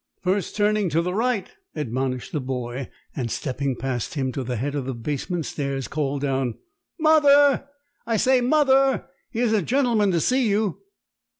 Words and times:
"First 0.23 0.55
turning 0.55 0.89
to 0.89 1.03
the 1.03 1.13
right!" 1.13 1.47
admonished 1.75 2.31
the 2.31 2.39
boy, 2.41 2.89
and 3.15 3.29
stepping 3.29 3.75
past 3.75 4.15
him, 4.15 4.31
to 4.31 4.43
the 4.43 4.55
head 4.55 4.73
of 4.73 4.87
the 4.87 4.95
basement 4.95 5.45
stairs, 5.45 5.87
called 5.87 6.23
down: 6.23 6.55
"Mother! 6.99 7.67
I 8.07 8.17
say, 8.17 8.41
mother, 8.41 9.05
here's 9.29 9.53
a 9.53 9.61
gentleman 9.61 10.09
to 10.09 10.19
see 10.19 10.49
you!" 10.49 10.79